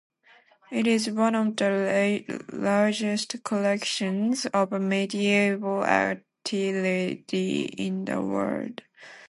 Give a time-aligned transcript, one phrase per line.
[0.71, 7.23] It is one of the largest collections of medieval artillery
[7.77, 8.81] in the world.